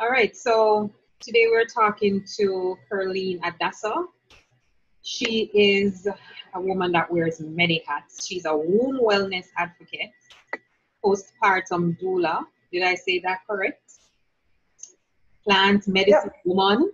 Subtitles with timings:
[0.00, 4.06] All right, so today we're talking to Kerline Adasa.
[5.02, 6.08] She is
[6.54, 8.26] a woman that wears many hats.
[8.26, 10.08] She's a womb wellness advocate,
[11.04, 12.44] postpartum doula.
[12.72, 13.92] Did I say that correct?
[15.46, 16.42] Plant medicine yep.
[16.46, 16.90] woman,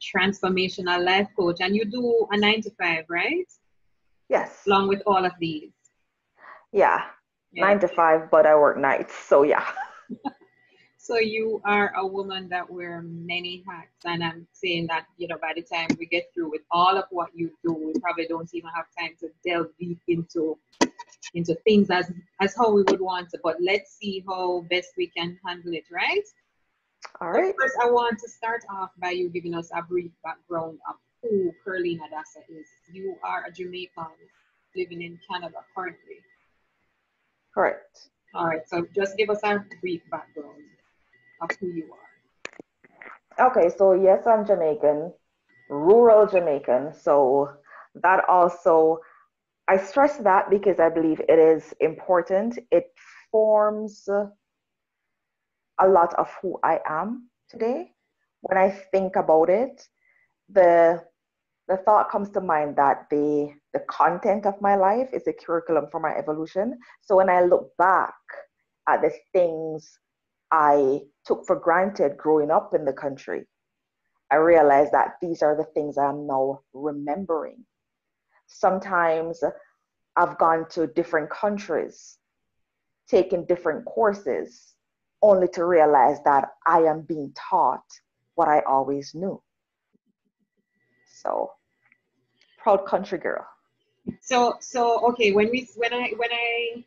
[0.00, 3.46] transformational life coach, and you do a nine to five, right?
[4.30, 4.62] Yes.
[4.66, 5.72] Along with all of these.
[6.72, 7.02] Yeah,
[7.52, 7.66] yeah.
[7.66, 9.66] nine to five, but I work nights, so yeah.
[11.04, 15.36] so you are a woman that wear many hats, and I'm saying that you know
[15.36, 18.48] by the time we get through with all of what you do, we probably don't
[18.54, 20.56] even have time to delve deep into
[21.34, 23.38] into things as as how we would want to.
[23.44, 26.24] But let's see how best we can handle it, right?
[27.20, 27.54] All right.
[27.60, 31.52] First, I want to start off by you giving us a brief background of who
[31.66, 32.66] Kerline Adasa is.
[32.90, 34.16] You are a Jamaican
[34.74, 36.20] living in Canada currently.
[37.52, 38.08] Correct.
[38.34, 40.64] All right, so just give us a brief background
[41.60, 41.92] who you
[43.38, 43.48] are.
[43.48, 45.12] Okay, so yes, I'm Jamaican,
[45.68, 46.92] rural Jamaican.
[46.94, 47.50] So
[47.94, 49.00] that also,
[49.68, 52.58] I stress that because I believe it is important.
[52.70, 52.92] It
[53.30, 54.08] forms
[55.80, 57.92] a lot of who I am today.
[58.42, 59.88] When I think about it,
[60.48, 61.02] the
[61.66, 65.86] the thought comes to mind that the the content of my life is a curriculum
[65.90, 66.78] for my evolution.
[67.00, 68.14] So when I look back
[68.88, 69.98] at the things
[70.50, 73.46] I took for granted growing up in the country,
[74.30, 77.64] I realize that these are the things I'm now remembering.
[78.46, 79.42] Sometimes
[80.16, 82.18] I've gone to different countries,
[83.08, 84.74] taken different courses,
[85.22, 87.84] only to realize that I am being taught
[88.34, 89.40] what I always knew.
[91.06, 91.52] So
[92.58, 93.46] proud country girl.
[94.20, 96.84] So so okay, when we when I when I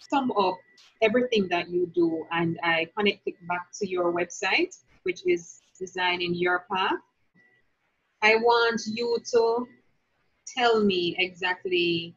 [0.00, 0.58] sum up
[1.02, 6.34] everything that you do and I connect it back to your website, which is designing
[6.34, 7.00] your path,
[8.22, 9.66] I want you to
[10.56, 12.14] tell me exactly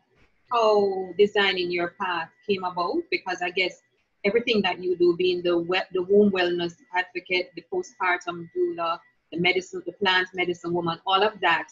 [0.51, 3.81] how designing your path came about because I guess
[4.25, 8.99] everything that you do, being the web, the womb wellness advocate, the postpartum doula,
[9.31, 11.69] the medicine, the plant medicine woman, all of that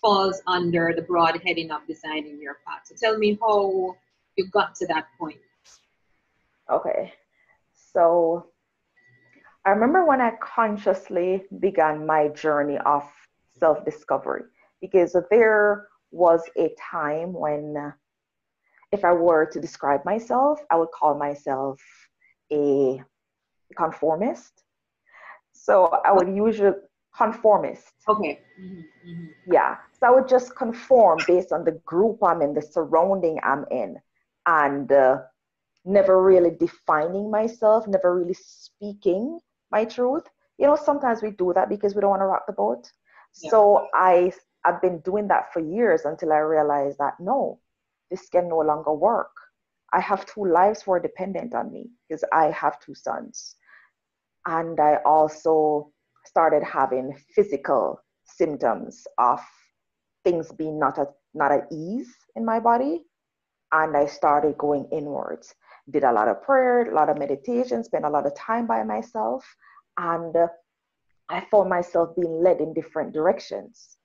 [0.00, 2.82] falls under the broad heading of designing your path.
[2.84, 3.96] So tell me how
[4.36, 5.40] you got to that point.
[6.70, 7.12] Okay.
[7.74, 8.50] So
[9.64, 13.02] I remember when I consciously began my journey of
[13.58, 14.44] self discovery
[14.80, 17.92] because there was a time when,
[18.92, 21.80] if I were to describe myself, I would call myself
[22.52, 23.02] a
[23.76, 24.62] conformist.
[25.52, 26.72] So I would usually
[27.14, 27.92] conformist.
[28.08, 28.40] Okay.
[28.60, 29.52] Mm-hmm, mm-hmm.
[29.52, 29.76] Yeah.
[29.92, 33.98] So I would just conform based on the group I'm in, the surrounding I'm in,
[34.46, 35.18] and uh,
[35.84, 39.38] never really defining myself, never really speaking
[39.70, 40.24] my truth.
[40.58, 42.90] You know, sometimes we do that because we don't want to rock the boat.
[43.42, 43.50] Yeah.
[43.50, 44.32] So I
[44.64, 47.60] I've been doing that for years until I realized that no,
[48.10, 49.30] this can no longer work.
[49.92, 53.56] I have two lives who are dependent on me because I have two sons.
[54.46, 55.92] And I also
[56.26, 59.40] started having physical symptoms of
[60.24, 63.04] things being not at, not at ease in my body.
[63.72, 65.54] And I started going inwards.
[65.88, 68.82] Did a lot of prayer, a lot of meditation, spent a lot of time by
[68.84, 69.44] myself.
[69.96, 70.48] And uh,
[71.28, 73.96] I found myself being led in different directions.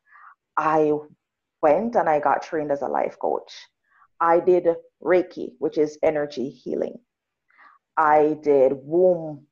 [0.58, 0.94] I
[1.62, 3.52] went and I got trained as a life coach.
[4.19, 4.68] I did
[5.03, 6.97] Reiki, which is energy healing.
[7.97, 9.47] I did womb,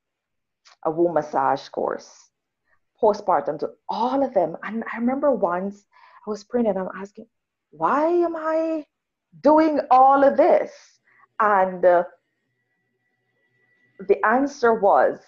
[0.84, 2.10] a womb massage course,
[3.02, 4.56] postpartum, to all of them.
[4.62, 5.84] And I remember once
[6.26, 7.26] I was praying and I'm asking,
[7.70, 8.84] why am I
[9.42, 10.70] doing all of this?
[11.40, 12.04] And uh,
[14.08, 15.18] the answer was,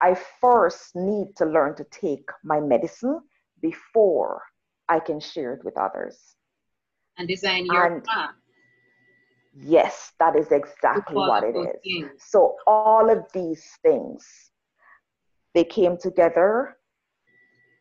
[0.00, 3.20] I first need to learn to take my medicine
[3.60, 4.42] before
[4.88, 6.36] I can share it with others.
[7.18, 8.30] And design your and, path.
[9.54, 11.76] Yes, that is exactly what it is.
[11.84, 12.10] Things.
[12.18, 14.26] So all of these things,
[15.54, 16.78] they came together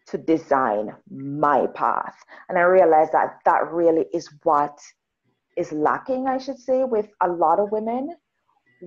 [0.07, 2.15] to design my path.
[2.49, 4.77] And I realized that that really is what
[5.57, 8.15] is lacking, I should say, with a lot of women.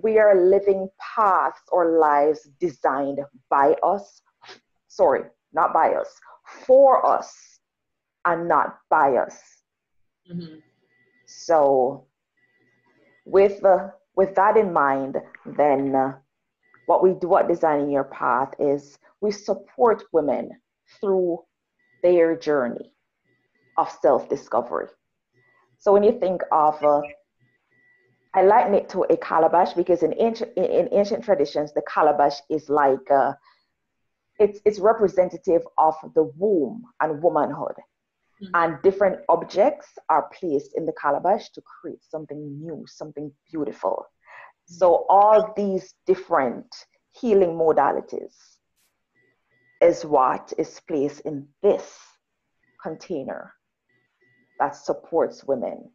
[0.02, 4.22] We are living paths or lives designed by us.
[4.88, 5.22] Sorry,
[5.52, 6.08] not by us,
[6.66, 7.60] for us,
[8.24, 9.38] and not by us.
[10.30, 10.58] Mm-hmm.
[11.26, 12.06] So
[13.24, 16.14] with uh, with that in mind, then uh,
[16.86, 20.50] what we do at Designing Your Path is we support women
[21.00, 21.40] through
[22.02, 22.92] their journey
[23.76, 24.86] of self discovery.
[25.84, 27.02] So when you think of, uh,
[28.32, 32.70] I liken it to a calabash because in ancient in, ancient traditions, the calabash is
[32.70, 33.34] like uh,
[34.38, 37.76] it's, it's representative of the womb and womanhood.
[37.76, 38.54] Mm-hmm.
[38.54, 44.06] And different objects are placed in the calabash to create something new, something beautiful.
[44.06, 44.74] Mm-hmm.
[44.76, 46.74] So, all these different
[47.12, 48.34] healing modalities
[49.82, 51.98] is what is placed in this
[52.82, 53.52] container
[54.58, 55.90] that supports women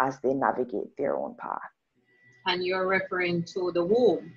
[0.00, 1.60] as they navigate their own path.
[2.46, 4.32] And you're referring to the womb.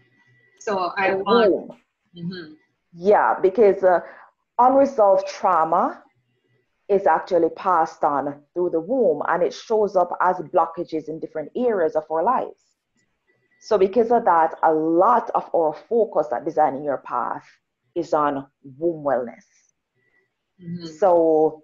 [0.60, 1.52] So I the want.
[1.52, 1.70] Womb.
[2.18, 2.54] Mm-hmm.
[2.94, 4.00] Yeah, because uh,
[4.60, 6.02] unresolved trauma
[6.90, 11.52] is actually passed on through the womb and it shows up as blockages in different
[11.56, 12.64] areas of our lives.
[13.60, 17.46] So, because of that, a lot of our focus at Designing Your Path
[17.96, 18.48] is on
[18.78, 19.46] womb wellness.
[20.64, 20.86] Mm-hmm.
[20.86, 21.64] So,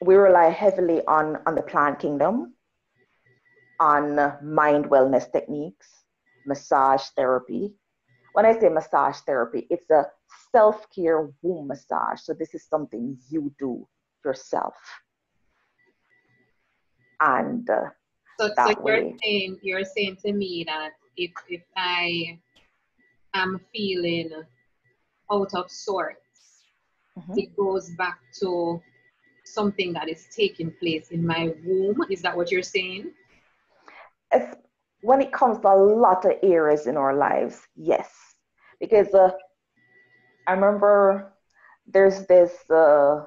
[0.00, 2.54] we rely heavily on, on the plant kingdom,
[3.78, 5.88] on mind wellness techniques,
[6.46, 7.74] massage therapy.
[8.32, 10.04] When I say massage therapy, it's a
[10.52, 12.20] self care womb massage.
[12.20, 13.86] So, this is something you do
[14.24, 14.74] yourself.
[17.20, 17.90] And uh,
[18.38, 19.16] so, so you're way.
[19.22, 22.38] saying you're saying to me that if if I
[23.34, 24.30] am feeling
[25.30, 26.64] out of sorts,
[27.18, 27.38] mm-hmm.
[27.38, 28.80] it goes back to
[29.52, 32.04] something that is taking place in my womb.
[32.10, 33.10] Is that what you're saying?
[35.02, 38.10] When it comes to a lot of areas in our lives, yes.
[38.78, 39.30] Because uh,
[40.46, 41.32] I remember
[41.86, 43.24] there's this uh,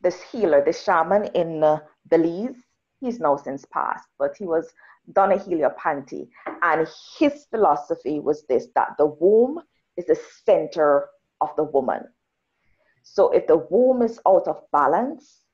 [0.00, 2.56] this healer, this shaman in uh, Belize.
[3.00, 4.72] He's now since passed, but he was
[5.12, 6.28] Donna Panti,
[6.62, 6.88] and
[7.18, 9.60] his philosophy was this: that the womb
[9.96, 11.08] is the center
[11.40, 12.02] of the woman.
[13.02, 15.45] So if the womb is out of balance,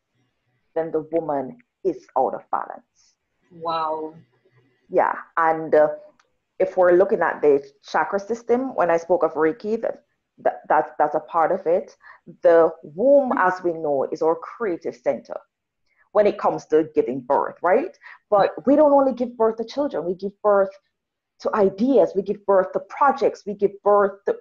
[0.74, 3.14] then the woman is out of balance.
[3.50, 4.14] Wow.
[4.88, 5.88] Yeah, and uh,
[6.58, 10.04] if we're looking at the chakra system, when I spoke of Reiki, that,
[10.38, 11.96] that, that that's a part of it.
[12.42, 15.38] The womb, as we know, is our creative center
[16.12, 17.96] when it comes to giving birth, right?
[18.30, 20.70] But we don't only give birth to children, we give birth
[21.40, 24.36] to ideas, we give birth to projects, we give birth to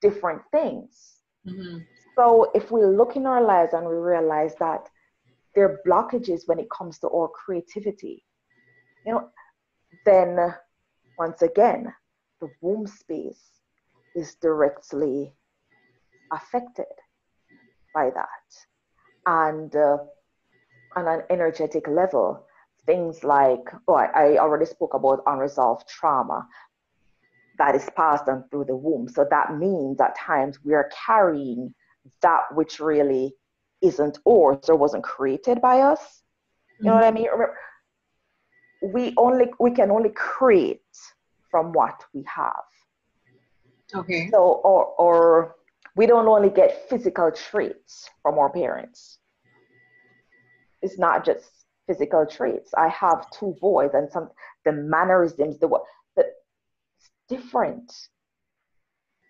[0.00, 1.16] different things.
[1.46, 1.78] Mm-hmm.
[2.16, 4.88] So if we look in our lives and we realize that
[5.54, 8.24] there are blockages when it comes to our creativity,
[9.04, 9.28] you know,
[10.04, 10.54] then
[11.18, 11.92] once again,
[12.40, 13.60] the womb space
[14.14, 15.32] is directly
[16.32, 16.86] affected
[17.94, 18.46] by that.
[19.26, 19.98] And uh,
[20.96, 22.46] on an energetic level,
[22.86, 26.46] things like, oh, I, I already spoke about unresolved trauma
[27.58, 29.08] that is passed on through the womb.
[29.08, 31.72] So that means at times we are carrying
[32.22, 33.34] that which really
[33.82, 36.22] isn't ours or wasn't created by us.
[36.80, 37.14] You know what I mm-hmm.
[37.14, 37.30] mean?
[37.30, 37.56] Remember,
[38.82, 40.80] we only we can only create
[41.50, 42.64] from what we have.
[43.94, 44.28] Okay.
[44.30, 45.56] So or or
[45.94, 49.18] we don't only get physical traits from our parents.
[50.80, 51.44] It's not just
[51.86, 52.72] physical traits.
[52.76, 54.30] I have two boys and some
[54.64, 55.82] the mannerisms, the what
[56.16, 56.24] the
[57.28, 57.92] different.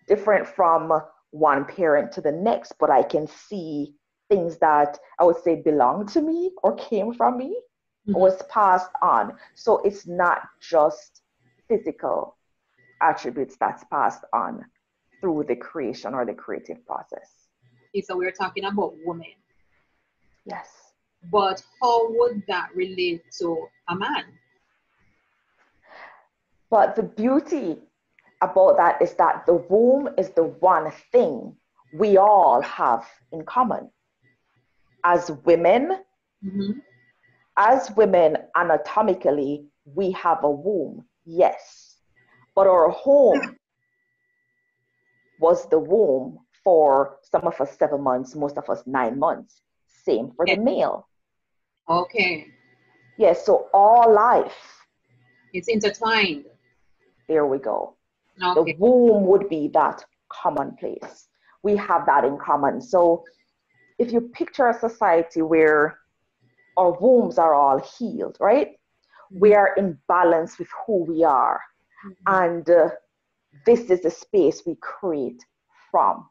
[0.07, 1.01] Different from
[1.31, 3.95] one parent to the next, but I can see
[4.33, 7.55] things that I would say belong to me or came from me
[8.07, 8.19] mm-hmm.
[8.19, 9.33] was passed on.
[9.53, 11.21] So it's not just
[11.67, 12.37] physical
[13.01, 14.65] attributes that's passed on
[15.21, 17.29] through the creation or the creative process.
[17.89, 19.35] Okay, so we're talking about women.
[20.45, 20.69] Yes.
[21.31, 24.25] But how would that relate to a man?
[26.71, 27.77] But the beauty
[28.41, 31.55] about that is that the womb is the one thing
[31.93, 33.89] we all have in common
[35.03, 35.99] as women,
[36.43, 36.71] mm-hmm.
[37.57, 41.97] as women, anatomically, we have a womb, yes.
[42.55, 43.57] But our home
[45.39, 49.61] was the womb for some of us seven months, most of us nine months.
[50.05, 51.07] Same for the male.
[51.89, 52.47] Okay.
[53.17, 54.55] Yes, so all life.
[55.53, 56.45] It's intertwined.
[57.27, 57.95] There we go.
[58.41, 58.71] Okay.
[58.71, 61.27] The womb would be that commonplace.
[61.61, 62.81] We have that in common.
[62.81, 63.23] So
[63.99, 65.99] if you picture a society where
[66.77, 68.71] our wombs are all healed, right?
[69.31, 71.61] We are in balance with who we are.
[72.05, 72.43] Mm-hmm.
[72.43, 72.89] And uh,
[73.65, 75.43] this is the space we create
[75.91, 76.27] from.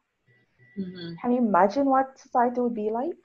[0.78, 1.14] Mm-hmm.
[1.21, 3.16] Can you imagine what society would be like?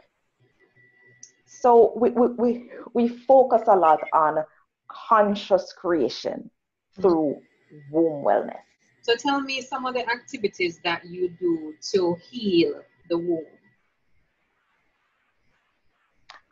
[1.46, 4.44] So we, we, we, we focus a lot on
[4.90, 6.50] conscious creation
[6.96, 7.38] through
[7.74, 7.96] mm-hmm.
[7.96, 8.60] womb wellness.
[9.02, 13.46] So tell me some of the activities that you do to heal the womb.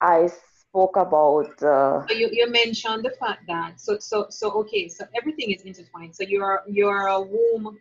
[0.02, 1.62] I spoke about.
[1.62, 5.62] Uh, so you, you mentioned the fact that so so so okay so everything is
[5.62, 6.16] intertwined.
[6.16, 7.80] So you're you're a womb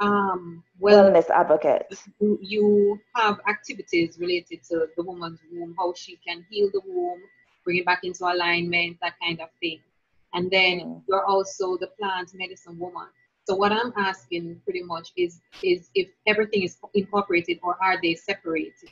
[0.00, 1.86] um, wellness advocate.
[2.20, 7.20] You, you have activities related to the woman's womb, how she can heal the womb,
[7.64, 9.80] bring it back into alignment, that kind of thing.
[10.34, 11.02] And then mm.
[11.08, 13.06] you're also the plant medicine woman.
[13.44, 18.14] So what I'm asking pretty much is is if everything is incorporated or are they
[18.14, 18.90] separated?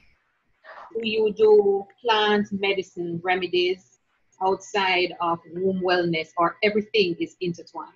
[0.92, 3.98] Do you do plant medicine remedies
[4.42, 7.92] outside of womb wellness or everything is intertwined?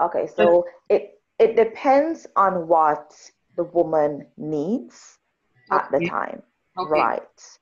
[0.00, 3.14] Okay, so it it depends on what
[3.56, 5.18] the woman needs
[5.70, 5.84] okay.
[5.84, 6.42] at the time.
[6.78, 6.90] Okay.
[6.90, 7.58] Right.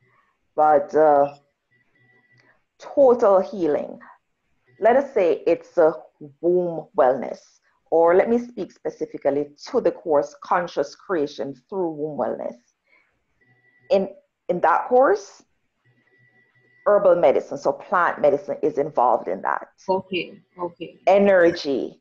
[0.56, 1.34] But uh,
[2.78, 3.98] total healing.
[4.80, 5.94] Let us say it's a
[6.40, 7.38] womb wellness,
[7.90, 12.56] or let me speak specifically to the course Conscious Creation through Womb Wellness.
[13.90, 14.08] In,
[14.48, 15.42] in that course,
[16.86, 19.68] herbal medicine, so plant medicine is involved in that.
[19.88, 20.96] Okay, okay.
[21.06, 22.00] Energy,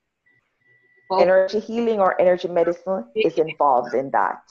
[1.11, 1.21] okay.
[1.23, 4.41] energy healing or energy medicine is involved in that.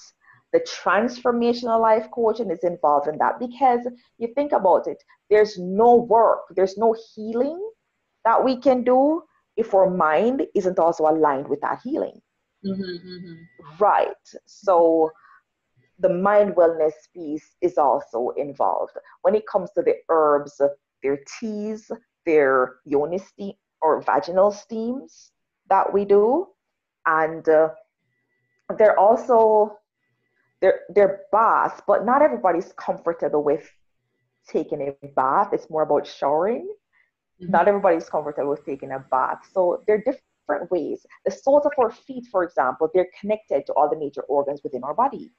[0.52, 3.80] The transformational life coaching is involved in that because
[4.16, 7.60] you think about it, there's no work, there's no healing
[8.24, 9.22] that we can do
[9.56, 12.20] if our mind isn't also aligned with that healing.
[12.64, 13.34] Mm-hmm, mm-hmm.
[13.78, 14.08] Right.
[14.46, 15.10] So
[15.98, 18.92] the mind wellness piece is also involved.
[19.22, 20.60] When it comes to the herbs,
[21.02, 21.90] their teas,
[22.24, 25.32] their yoni steam or vaginal steams
[25.68, 26.48] that we do,
[27.06, 27.68] and uh,
[28.76, 29.78] they're also
[30.60, 33.68] they're they're baths, but not everybody's comfortable with
[34.48, 35.50] taking a bath.
[35.52, 36.68] It's more about showering.
[37.40, 37.52] Mm-hmm.
[37.52, 39.38] Not everybody's comfortable with taking a bath.
[39.52, 41.06] So there are different ways.
[41.24, 44.82] The soles of our feet, for example, they're connected to all the major organs within
[44.82, 45.30] our body.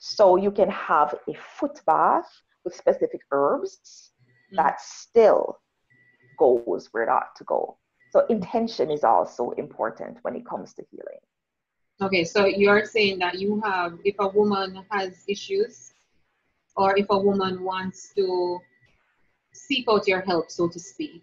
[0.00, 2.28] So you can have a foot bath
[2.64, 4.56] with specific herbs mm-hmm.
[4.56, 5.60] that still
[6.38, 7.76] goes where it ought to go.
[8.10, 11.20] So intention is also important when it comes to healing.
[12.00, 15.92] Okay, so you're saying that you have, if a woman has issues,
[16.76, 18.58] or if a woman wants to
[19.52, 21.22] seek out your help, so to speak,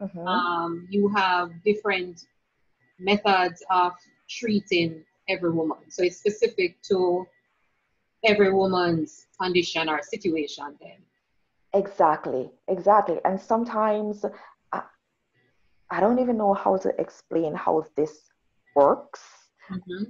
[0.00, 0.26] mm-hmm.
[0.26, 2.24] um, you have different
[2.98, 3.92] methods of
[4.26, 5.78] treating every woman.
[5.90, 7.26] So it's specific to
[8.26, 10.98] every woman's condition or situation then.
[11.74, 13.18] Exactly, exactly.
[13.24, 14.24] And sometimes
[14.72, 14.82] I,
[15.90, 18.30] I don't even know how to explain how this
[18.74, 19.22] works
[19.70, 20.04] Mm-hmm.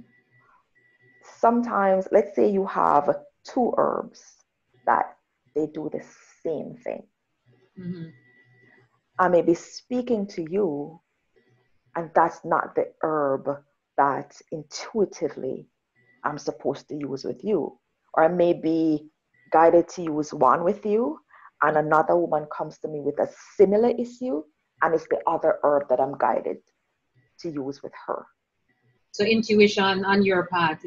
[1.39, 4.21] Sometimes, let's say you have two herbs
[4.85, 5.17] that
[5.55, 6.03] they do the
[6.43, 7.03] same thing.
[7.79, 8.09] Mm-hmm.
[9.19, 11.01] I may be speaking to you,
[11.95, 13.49] and that's not the herb
[13.97, 15.67] that intuitively
[16.23, 17.79] I'm supposed to use with you.
[18.17, 19.07] Or I may be
[19.51, 21.19] guided to use one with you,
[21.61, 24.43] and another woman comes to me with a similar issue,
[24.81, 26.57] and it's the other herb that I'm guided
[27.41, 28.25] to use with her.
[29.11, 30.79] So intuition on your part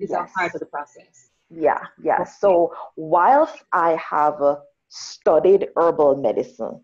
[0.00, 0.30] is yes.
[0.30, 1.30] a part of the process.
[1.50, 2.24] Yeah, yeah.
[2.24, 4.56] So whilst I have uh,
[4.88, 6.80] studied herbal medicine,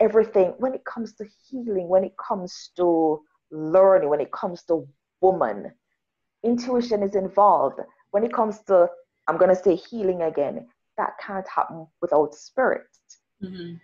[0.00, 4.86] everything when it comes to healing, when it comes to learning, when it comes to
[5.20, 5.72] woman,
[6.42, 7.80] intuition is involved.
[8.14, 8.88] When it comes to,
[9.26, 12.86] I'm gonna say healing again, that can't happen without spirit.
[13.42, 13.74] Mm-hmm.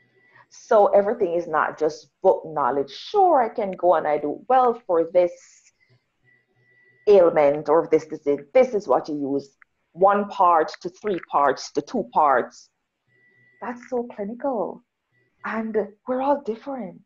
[0.51, 2.93] So everything is not just book knowledge.
[2.93, 5.33] Sure, I can go and I do well for this
[7.09, 9.57] ailment or this disease, this is what you use
[9.95, 12.71] one part to three parts to two parts.
[13.61, 14.85] That's so clinical.
[15.45, 17.03] And we're all different.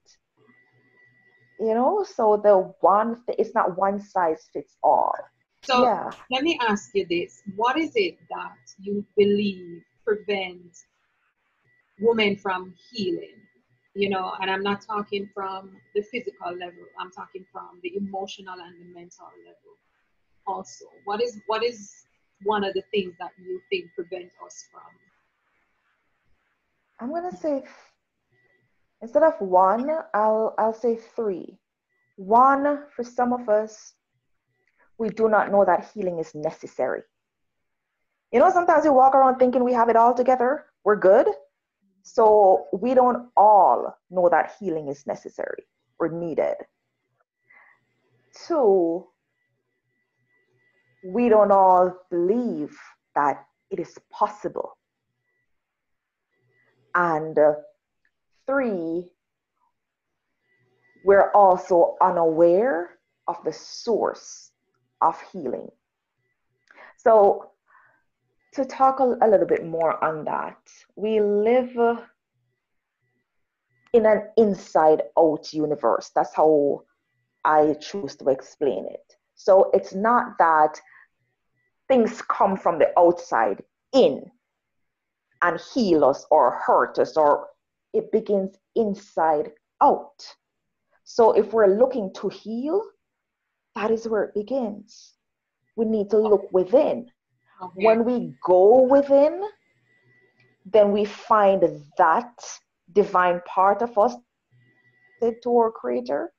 [1.59, 5.14] You know, so the one, it's not one size fits all.
[5.64, 6.11] So yeah.
[6.30, 10.85] let me ask you this what is it that you believe prevents
[12.00, 13.40] women from healing?
[13.94, 18.54] You know, and I'm not talking from the physical level, I'm talking from the emotional
[18.54, 19.75] and the mental level
[20.47, 20.87] also?
[21.04, 22.06] What is what is
[22.42, 24.83] one of the things that you think prevent us from?
[27.00, 27.64] I'm gonna say
[29.02, 31.59] instead of one, I'll I'll say three.
[32.16, 33.94] One for some of us,
[34.98, 37.02] we do not know that healing is necessary.
[38.32, 41.26] You know, sometimes we walk around thinking we have it all together, we're good.
[42.02, 45.64] So we don't all know that healing is necessary
[45.98, 46.56] or needed.
[48.46, 49.06] Two,
[51.04, 52.76] we don't all believe
[53.14, 54.76] that it is possible.
[56.94, 57.54] And uh,
[58.46, 59.10] three,
[61.04, 64.50] we're also unaware of the source
[65.04, 65.68] of healing.
[66.96, 67.50] So,
[68.54, 70.58] to talk a, a little bit more on that,
[70.96, 71.76] we live
[73.92, 76.11] in an inside out universe.
[76.14, 76.84] That's how
[77.44, 80.80] I choose to explain it So it's not that
[81.88, 84.30] things come from the outside in
[85.42, 87.49] and heal us or hurt us, or
[87.92, 90.25] it begins inside out.
[91.04, 92.82] So if we're looking to heal,
[93.75, 95.14] that is where it begins.
[95.76, 97.11] We need to look within.
[97.62, 97.85] Okay.
[97.85, 99.43] When we go within,
[100.64, 101.62] then we find
[101.99, 102.33] that
[102.93, 104.14] divine part of us
[105.43, 106.33] to our creator.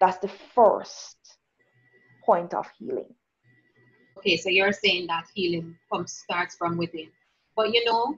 [0.00, 1.16] That's the first
[2.24, 3.14] point of healing.
[4.18, 7.08] Okay, so you're saying that healing comes starts from within.
[7.56, 8.16] But you know,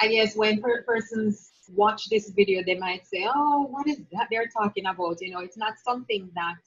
[0.00, 4.28] I guess when per- persons watch this video, they might say, "Oh, what is that
[4.30, 6.58] they're talking about?" You know, it's not something that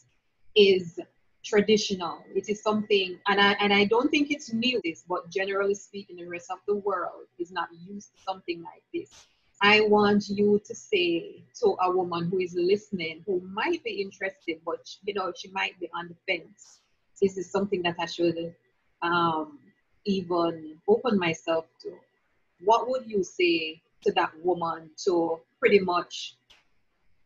[0.55, 1.00] is
[1.43, 2.24] traditional.
[2.36, 4.79] It is something, and I and I don't think it's new.
[4.84, 8.84] This, but generally speaking, the rest of the world is not used to something like
[8.93, 9.10] this.
[9.63, 14.60] I want you to say to a woman who is listening, who might be interested,
[14.65, 16.79] but you know she might be on the fence.
[17.22, 18.55] This is something that I should
[19.01, 19.60] um,
[20.05, 21.93] even open myself to?
[22.63, 26.36] What would you say to that woman to pretty much,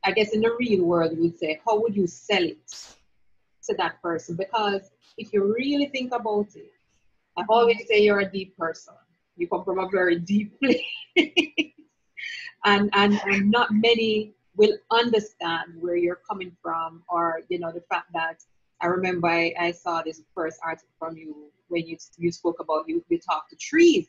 [0.04, 2.96] I guess in the real world, you would say, how would you sell it
[3.68, 4.36] to that person?
[4.36, 6.72] Because if you really think about it,
[7.38, 8.94] I always say you're a deep person.
[9.36, 10.82] You come from a very deep place.
[12.66, 17.84] and, and, and not many will understand where you're coming from or, you know, the
[17.90, 18.42] fact that
[18.82, 22.88] I remember I, I saw this first article from you when you, you spoke about
[22.88, 24.08] you, you talk to trees.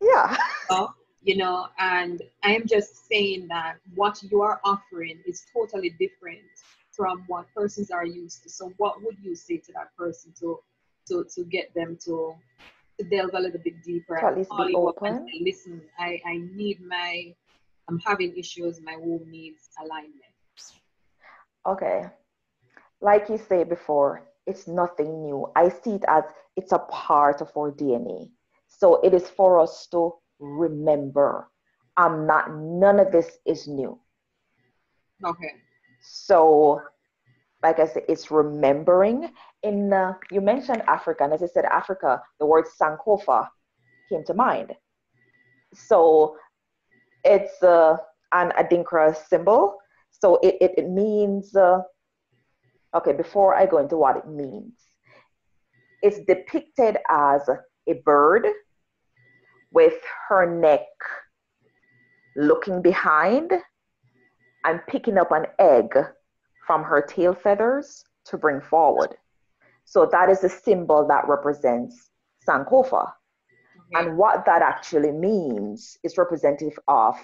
[0.00, 0.36] Yeah.
[0.68, 5.90] So, you know, and I am just saying that what you are offering is totally
[5.90, 6.40] different
[6.92, 8.50] from what persons are used to.
[8.50, 10.58] So what would you say to that person to
[11.08, 12.34] to to get them to
[12.98, 15.26] to delve a little bit deeper to at least be open.
[15.26, 17.34] Say, Listen, I, I need my
[17.88, 20.22] I'm having issues, my womb needs alignment.
[21.66, 22.06] Okay.
[23.00, 25.50] Like you said before, it's nothing new.
[25.56, 26.24] I see it as
[26.56, 28.30] it's a part of our DNA.
[28.68, 31.48] So it is for us to remember.
[31.96, 33.98] I'm not, none of this is new.
[35.24, 35.54] Okay.
[36.00, 36.80] So,
[37.62, 39.30] like I said, it's remembering.
[39.62, 43.48] In uh, you mentioned Africa, and as I said, Africa, the word Sankofa
[44.08, 44.74] came to mind.
[45.74, 46.36] So,
[47.24, 47.96] it's uh,
[48.32, 49.78] an Adinkra symbol.
[50.10, 51.80] So it, it, it means, uh,
[52.94, 54.74] okay, before I go into what it means,
[56.02, 57.48] it's depicted as
[57.88, 58.46] a bird
[59.72, 59.94] with
[60.28, 60.86] her neck
[62.36, 63.52] looking behind
[64.64, 65.96] and picking up an egg
[66.66, 69.16] from her tail feathers to bring forward.
[69.84, 72.10] So that is a symbol that represents
[72.46, 73.12] Sankofa.
[73.12, 74.08] Okay.
[74.08, 77.16] And what that actually means is representative of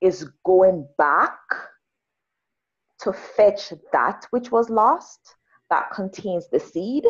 [0.00, 1.38] is going back
[3.00, 5.36] to fetch that which was lost
[5.68, 7.04] that contains the seed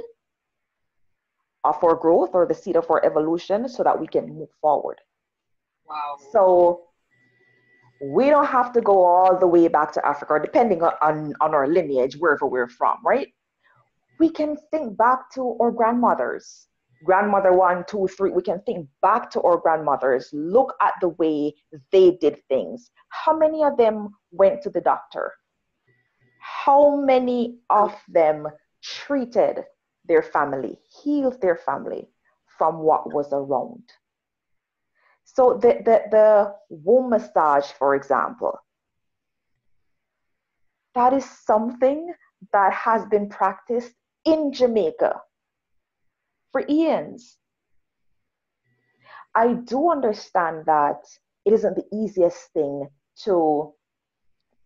[1.63, 5.01] of our growth or the seed of our evolution so that we can move forward.
[5.89, 6.17] Wow.
[6.33, 6.86] So
[8.01, 11.67] we don't have to go all the way back to Africa, depending on, on our
[11.67, 13.29] lineage, wherever we're from, right?
[14.19, 16.69] We can think back to our grandmothers,
[17.05, 18.31] grandmother one, two, three.
[18.31, 21.55] We can think back to our grandmothers, look at the way
[21.93, 22.91] they did things.
[23.09, 25.33] How many of them went to the doctor?
[26.41, 28.47] How many of them
[28.83, 29.65] treated
[30.09, 32.09] their family, healed their family
[32.59, 33.83] from what was around.
[35.37, 38.59] So the, the, the womb massage, for example,
[40.95, 42.15] that is something
[42.55, 43.93] that has been practiced
[44.25, 45.21] in Jamaica
[46.53, 47.37] for eons.
[49.35, 51.05] I do understand that
[51.45, 52.89] it isn't the easiest thing
[53.25, 53.75] to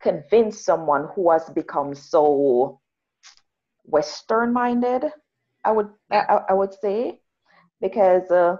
[0.00, 2.78] convince someone who has become so
[3.82, 5.04] Western minded
[5.64, 7.20] I would I, I would say
[7.80, 8.56] because uh,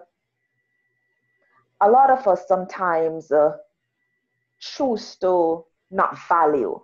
[1.81, 3.57] a lot of us sometimes uh,
[4.59, 6.79] choose to not value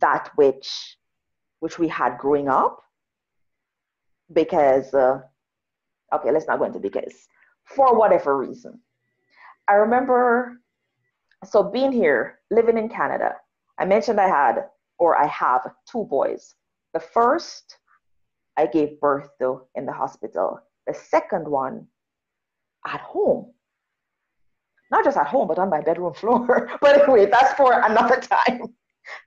[0.00, 0.96] that which
[1.60, 2.82] which we had growing up
[4.32, 5.20] because uh,
[6.14, 7.28] okay let's not go into because
[7.64, 8.78] for whatever reason
[9.68, 10.60] i remember
[11.44, 13.34] so being here living in canada
[13.78, 14.64] i mentioned i had
[14.98, 16.54] or i have two boys
[16.94, 17.78] the first
[18.56, 20.60] I gave birth to in the hospital.
[20.86, 21.86] The second one
[22.86, 23.52] at home.
[24.92, 26.70] Not just at home, but on my bedroom floor.
[26.80, 28.74] but anyway, that's for another time.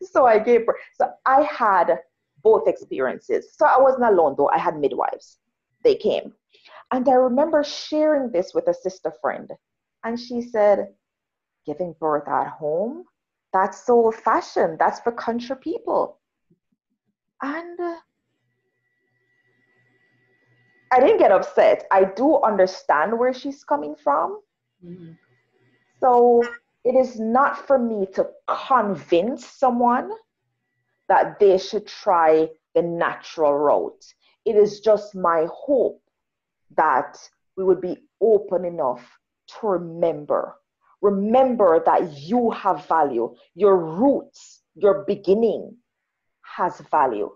[0.01, 0.77] So I gave birth.
[0.93, 1.99] So I had
[2.43, 3.53] both experiences.
[3.57, 4.49] So I wasn't alone though.
[4.49, 5.39] I had midwives.
[5.83, 6.31] They came.
[6.91, 9.51] And I remember sharing this with a sister friend.
[10.03, 10.89] And she said,
[11.65, 13.05] giving birth at home?
[13.51, 14.77] That's so old fashioned.
[14.79, 16.19] That's for country people.
[17.41, 17.95] And uh,
[20.91, 21.85] I didn't get upset.
[21.91, 24.41] I do understand where she's coming from.
[24.85, 25.11] Mm-hmm.
[26.05, 26.43] So
[26.83, 30.11] it is not for me to convince someone
[31.09, 34.05] that they should try the natural route.
[34.45, 35.99] It is just my hope
[36.77, 37.17] that
[37.57, 39.01] we would be open enough
[39.47, 40.55] to remember.
[41.01, 43.35] Remember that you have value.
[43.55, 45.75] Your roots, your beginning
[46.43, 47.35] has value.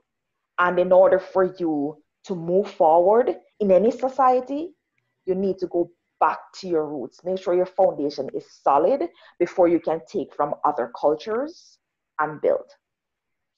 [0.59, 4.75] And in order for you to move forward in any society,
[5.25, 7.21] you need to go back to your roots.
[7.23, 11.79] Make sure your foundation is solid before you can take from other cultures
[12.19, 12.69] and build.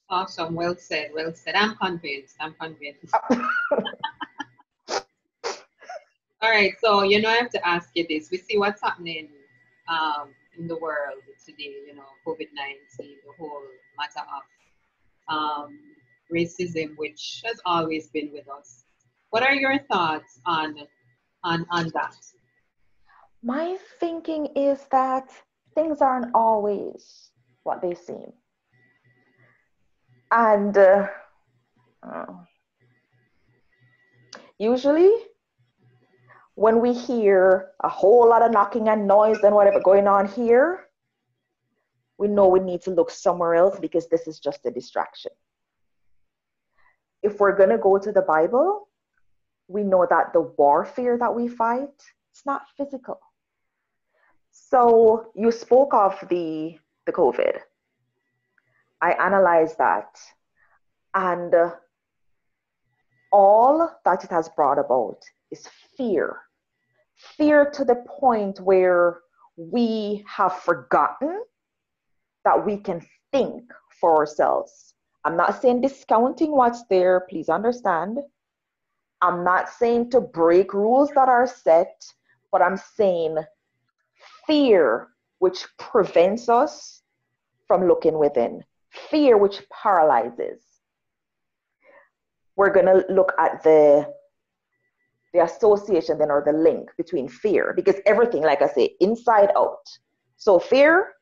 [0.10, 0.56] Awesome.
[0.56, 1.12] Well said.
[1.14, 1.56] Well said.
[1.56, 2.36] I'm convinced.
[2.40, 3.14] I'm convinced.
[6.42, 6.74] All right.
[6.84, 8.30] So, you know, I have to ask you this.
[8.32, 9.30] We see what's happening
[9.88, 13.62] um, in the world today, you know, COVID 19, the whole
[13.98, 15.80] matter of um,
[16.34, 18.84] racism, which has always been with us.
[19.30, 20.76] What are your thoughts on,
[21.44, 22.16] on, on that?
[23.44, 25.30] My thinking is that
[25.74, 27.32] things aren't always
[27.64, 28.32] what they seem.
[30.32, 31.08] And uh,
[32.04, 32.26] uh,
[34.60, 35.12] usually,
[36.56, 40.86] when we hear a whole lot of knocking and noise and whatever going on here,
[42.20, 45.32] we know we need to look somewhere else because this is just a distraction.
[47.24, 48.88] If we're going to go to the Bible,
[49.68, 51.90] we know that the warfare that we fight,
[52.32, 53.20] it's not physical.
[54.52, 57.60] So you spoke of the, the COVID.
[59.02, 60.20] I analyzed that.
[61.14, 61.72] And uh,
[63.32, 65.18] all that it has brought about
[65.52, 66.38] is fear.
[67.38, 69.20] Fear to the point where
[69.58, 71.44] we have forgotten
[72.46, 73.64] that we can think
[74.00, 74.94] for ourselves.
[75.24, 78.20] I'm not saying discounting what's there, please understand.
[79.22, 82.04] I'm not saying to break rules that are set,
[82.52, 83.38] but I'm saying
[84.52, 85.08] fear
[85.40, 87.02] which prevents us
[87.68, 88.62] from looking within
[89.10, 90.62] fear which paralyzes.
[92.58, 94.14] We're going to look at the
[95.34, 99.88] the association then or the link between fear because everything like I say inside out.
[100.36, 101.14] So fear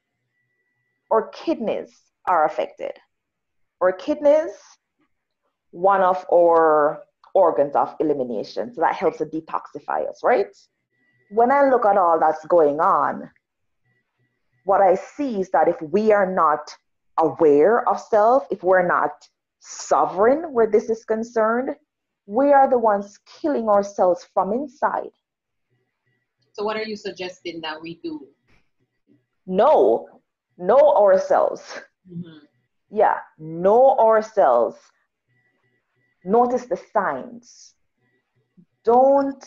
[1.11, 1.95] or kidneys
[2.27, 2.93] are affected.
[3.79, 4.53] Or kidneys
[5.69, 7.03] one of our
[7.35, 8.73] organs of elimination.
[8.73, 10.57] So that helps to detoxify us, right?
[11.29, 13.29] When I look at all that's going on,
[14.63, 16.75] what I see is that if we are not
[17.19, 19.11] aware of self, if we're not
[19.59, 21.75] sovereign where this is concerned,
[22.25, 25.11] we are the ones killing ourselves from inside.
[26.53, 28.27] So, what are you suggesting that we do?
[29.47, 30.07] Know,
[30.57, 31.63] know ourselves.
[32.11, 32.45] Mm-hmm.
[32.91, 34.77] Yeah, know ourselves.
[36.25, 37.75] Notice the signs.
[38.83, 39.45] Don't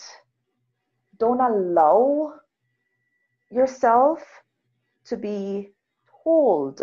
[1.23, 2.35] don't allow
[3.49, 4.19] yourself
[5.05, 5.71] to be
[6.25, 6.83] told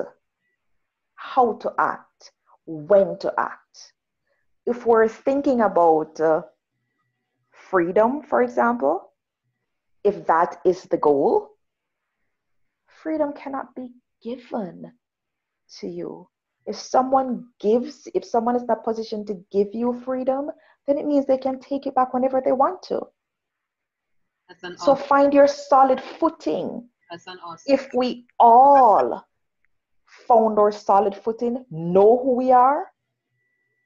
[1.15, 2.31] how to act,
[2.65, 3.91] when to act.
[4.65, 6.43] If we're thinking about uh,
[7.51, 9.11] freedom, for example,
[10.05, 11.49] if that is the goal,
[13.03, 13.89] freedom cannot be
[14.23, 14.93] given
[15.79, 16.29] to you.
[16.65, 20.49] If someone gives, if someone is in a position to give you freedom,
[20.87, 23.01] then it means they can take it back whenever they want to.
[24.77, 26.87] So find your solid footing.
[27.11, 27.37] Awesome.
[27.67, 29.25] If we all
[30.27, 32.85] found our solid footing, know who we are,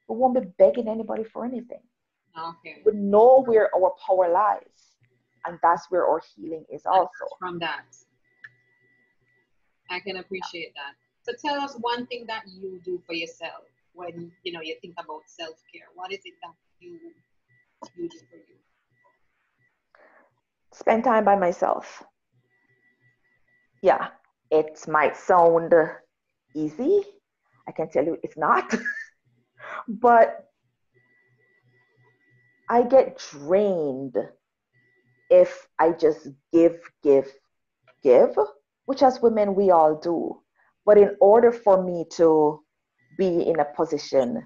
[0.08, 1.80] we won't be begging anybody for anything.
[2.36, 2.82] Okay.
[2.84, 4.96] We know where our power lies,
[5.46, 7.08] and that's where our healing is also.
[7.38, 7.84] From that,
[9.90, 10.94] I can appreciate that.
[11.22, 14.94] So tell us one thing that you do for yourself when you know you think
[14.98, 15.86] about self care.
[15.94, 16.98] What is it that you
[17.96, 18.56] you do for you?
[20.74, 22.02] Spend time by myself.
[23.80, 24.08] Yeah,
[24.50, 25.72] it might sound
[26.54, 27.02] easy.
[27.68, 28.74] I can tell you it's not.
[29.88, 30.50] but
[32.68, 34.16] I get drained
[35.30, 37.32] if I just give, give,
[38.02, 38.36] give,
[38.86, 40.40] which as women we all do.
[40.84, 42.64] But in order for me to
[43.16, 44.44] be in a position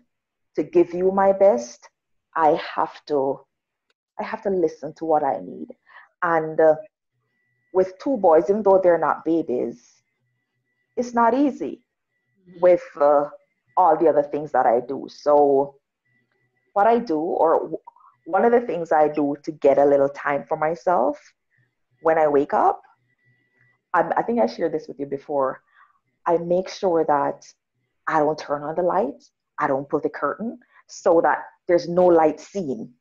[0.56, 1.88] to give you my best,
[2.36, 3.40] I have to
[4.20, 5.68] I have to listen to what I need.
[6.22, 6.76] And uh,
[7.72, 10.02] with two boys, even though they're not babies,
[10.96, 11.82] it's not easy
[12.60, 13.24] with uh,
[13.76, 15.06] all the other things that I do.
[15.08, 15.76] So,
[16.72, 17.78] what I do, or
[18.24, 21.18] one of the things I do to get a little time for myself
[22.02, 22.82] when I wake up,
[23.94, 25.62] I, I think I shared this with you before.
[26.26, 27.46] I make sure that
[28.06, 29.22] I don't turn on the light,
[29.58, 32.92] I don't pull the curtain, so that there's no light seen.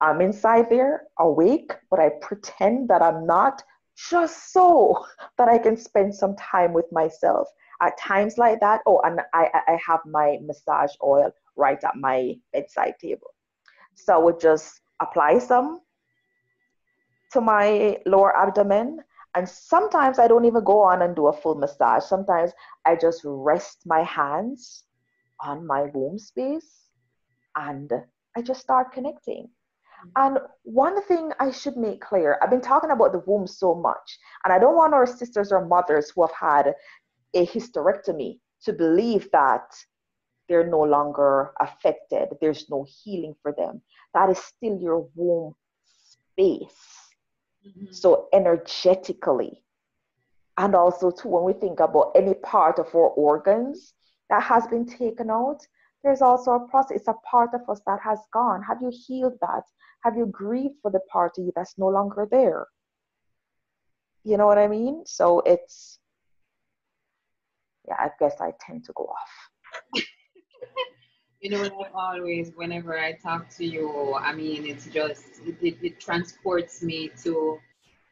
[0.00, 3.62] I'm inside there awake, but I pretend that I'm not
[3.96, 5.04] just so
[5.38, 7.48] that I can spend some time with myself.
[7.80, 12.34] At times like that, oh, and I, I have my massage oil right at my
[12.52, 13.34] bedside table.
[13.94, 15.80] So I would just apply some
[17.32, 19.00] to my lower abdomen.
[19.34, 22.04] And sometimes I don't even go on and do a full massage.
[22.04, 22.52] Sometimes
[22.86, 24.84] I just rest my hands
[25.40, 26.88] on my womb space
[27.54, 27.92] and
[28.34, 29.50] I just start connecting.
[30.16, 34.18] And one thing I should make clear I've been talking about the womb so much,
[34.44, 36.74] and I don't want our sisters or mothers who have had
[37.34, 39.74] a hysterectomy to believe that
[40.48, 43.82] they're no longer affected, there's no healing for them.
[44.14, 45.54] That is still your womb
[45.84, 47.12] space.
[47.66, 47.92] Mm-hmm.
[47.92, 49.64] So, energetically,
[50.58, 53.92] and also, too, when we think about any part of our organs
[54.30, 55.66] that has been taken out,
[56.06, 56.98] there's also a process.
[56.98, 58.62] It's a part of us that has gone.
[58.62, 59.64] Have you healed that?
[60.04, 62.68] Have you grieved for the part of you that's no longer there?
[64.22, 65.02] You know what I mean?
[65.04, 65.98] So it's,
[67.88, 70.02] yeah, I guess I tend to go off.
[71.40, 76.00] you know, always, whenever I talk to you, I mean, it's just, it, it, it
[76.00, 77.58] transports me to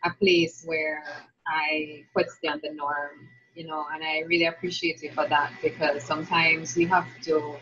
[0.05, 1.05] a place where
[1.47, 6.75] I question the norm, you know, and I really appreciate you for that because sometimes
[6.75, 7.55] we have to,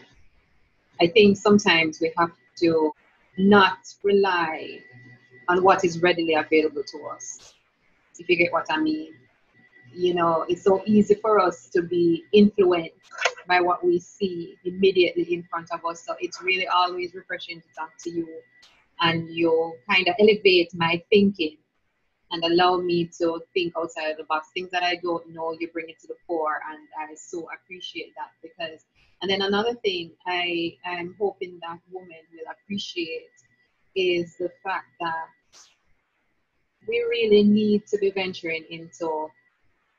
[1.01, 2.93] I think sometimes we have to
[3.39, 4.79] not rely
[5.49, 7.55] on what is readily available to us,
[8.19, 9.15] if you get what I mean.
[9.95, 12.95] You know, it's so easy for us to be influenced
[13.47, 16.05] by what we see immediately in front of us.
[16.07, 18.29] So it's really always refreshing to talk to you
[19.01, 21.57] and you kind of elevate my thinking
[22.31, 24.49] and allow me to think outside of the box.
[24.55, 28.15] Things that I don't know, you bring it to the fore, and I so appreciate
[28.17, 28.85] that because.
[29.23, 33.31] And then another thing I am hoping that women will appreciate
[33.95, 35.27] is the fact that
[36.89, 39.29] we really need to be venturing into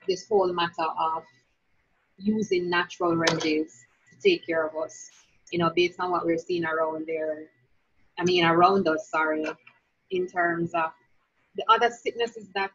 [0.08, 1.24] this whole matter of
[2.18, 5.10] using natural remedies to take care of us.
[5.52, 7.46] You know, based on what we're seeing around there,
[8.20, 9.46] I mean, around us, sorry,
[10.12, 10.92] in terms of
[11.56, 12.72] the other sicknesses that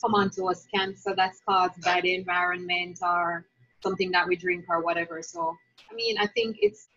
[0.00, 3.46] come onto us, cancer that's caused by the environment or
[3.82, 5.22] something that we drink or whatever.
[5.22, 5.56] So,
[5.90, 6.88] I mean, I think it's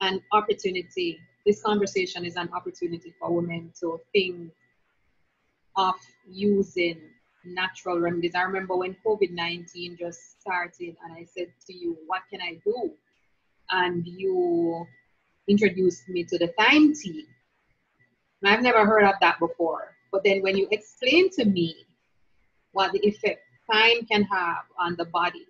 [0.00, 1.18] an opportunity.
[1.44, 4.50] This conversation is an opportunity for women to think
[5.76, 5.94] of
[6.28, 7.00] using
[7.44, 8.34] natural remedies.
[8.34, 12.58] I remember when COVID 19 just started, and I said to you, What can I
[12.64, 12.92] do?
[13.70, 14.86] And you
[15.48, 17.26] introduced me to the thyme tea.
[18.42, 19.94] And I've never heard of that before.
[20.12, 21.76] But then when you explained to me
[22.72, 25.46] what the effect thyme can have on the body,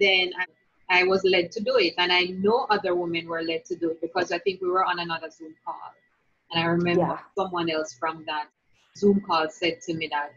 [0.00, 0.44] then I,
[0.92, 1.94] I was led to do it.
[1.98, 4.84] And I know other women were led to do it because I think we were
[4.84, 5.94] on another Zoom call.
[6.50, 7.18] And I remember yeah.
[7.36, 8.46] someone else from that
[8.96, 10.32] Zoom call said to me that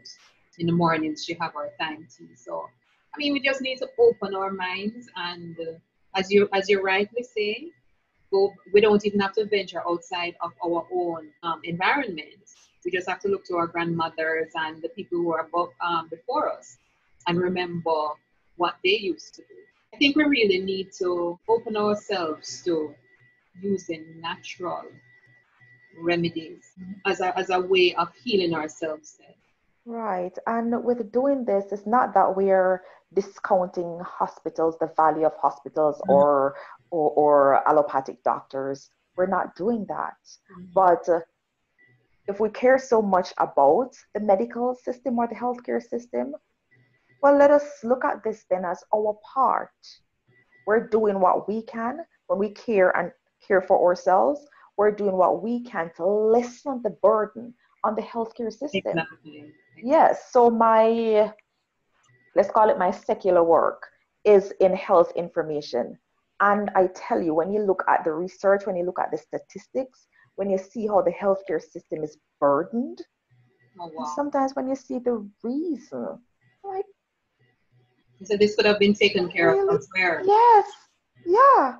[0.57, 2.35] in the mornings she have her thyme tea.
[2.35, 2.69] So,
[3.13, 5.73] I mean, we just need to open our minds and, uh,
[6.15, 7.67] as you as you rightly say,
[8.31, 8.53] go.
[8.71, 12.45] We don't even have to venture outside of our own um, environment
[12.85, 16.07] we just have to look to our grandmothers and the people who are above, um,
[16.09, 16.77] before us
[17.27, 18.09] and remember
[18.57, 19.55] what they used to do.
[19.95, 22.93] I think we really need to open ourselves to
[23.61, 24.83] using natural
[25.97, 26.65] remedies
[27.05, 29.17] as a, as a way of healing ourselves.
[29.17, 29.33] Then.
[29.85, 30.37] Right.
[30.47, 36.11] And with doing this, it's not that we're discounting hospitals, the value of hospitals mm-hmm.
[36.11, 36.55] or,
[36.91, 38.89] or, or allopathic doctors.
[39.15, 40.17] We're not doing that.
[40.51, 40.73] Mm-hmm.
[40.73, 41.21] But uh,
[42.27, 46.35] if we care so much about the medical system or the healthcare system,
[47.25, 49.71] well, let us look at this then as our part.
[50.67, 53.11] We're doing what we can when we care and
[53.47, 54.45] care for ourselves.
[54.77, 58.83] We're doing what we can to lessen the burden on the healthcare system.
[58.85, 59.51] Exactly.
[59.83, 60.31] Yes.
[60.31, 61.33] So my,
[62.35, 63.81] let's call it my secular work,
[64.23, 65.97] is in health information.
[66.41, 69.17] And I tell you, when you look at the research, when you look at the
[69.17, 73.01] statistics, when you see how the healthcare system is burdened,
[73.79, 74.13] oh, wow.
[74.15, 76.19] sometimes when you see the reason.
[78.23, 79.67] So this could have been taken care really?
[79.67, 80.21] of elsewhere.
[80.25, 80.65] Yes.
[81.25, 81.75] Yeah.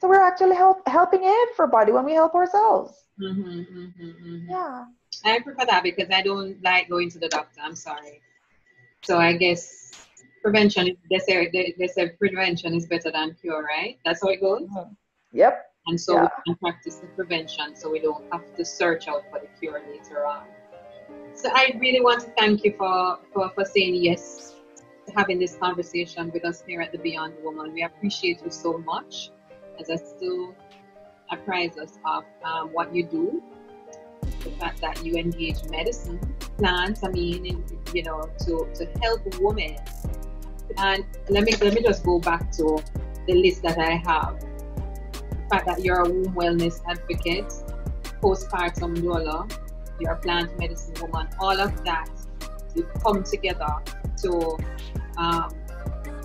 [0.00, 2.94] So we're actually help, helping everybody when we help ourselves.
[3.20, 4.50] Mm-hmm, mm-hmm, mm-hmm.
[4.50, 4.84] Yeah.
[5.24, 7.60] I prefer that because I don't like going to the doctor.
[7.62, 8.22] I'm sorry.
[9.02, 9.92] So I guess
[10.42, 10.96] prevention.
[11.10, 13.98] They say they, say prevention is better than cure, right?
[14.04, 14.62] That's how it goes.
[14.62, 14.92] Mm-hmm.
[15.32, 15.66] Yep.
[15.86, 16.22] And so yeah.
[16.22, 19.82] we can practice the prevention so we don't have to search out for the cure
[19.90, 20.44] later on.
[21.34, 24.59] So I really want to thank you for, for, for saying yes
[25.14, 27.72] having this conversation with us here at the Beyond Woman.
[27.72, 29.30] We appreciate you so much
[29.78, 30.54] as I still
[31.30, 33.42] apprise us of um, what you do
[34.40, 36.18] the fact that you engage medicine,
[36.58, 39.76] plants, I mean, in, you know, to, to help women.
[40.76, 42.82] And let me let me just go back to
[43.26, 44.40] the list that I have.
[44.40, 47.52] The fact that you're a womb wellness advocate,
[48.22, 49.50] postpartum doula,
[49.98, 52.08] you're a plant medicine woman, all of that
[52.74, 53.68] you come together
[54.22, 54.58] to
[55.16, 55.54] um,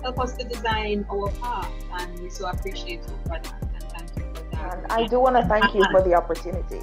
[0.02, 1.70] help us to design our path.
[1.98, 3.62] And we so appreciate you for that.
[3.62, 4.78] And thank you for that.
[4.78, 6.80] And I do want to thank you for the opportunity.